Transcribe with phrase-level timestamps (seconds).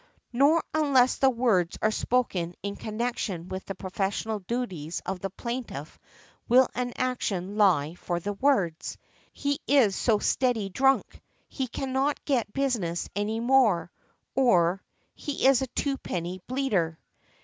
[0.33, 5.99] Nor unless the words are spoken in connection with the professional duties of the plaintiff
[6.49, 8.97] will an action lie for the words,
[9.31, 13.91] "He is so steady drunk, he cannot get business any more;"
[14.33, 14.81] or
[15.13, 16.97] "He is a twopenny bleeder".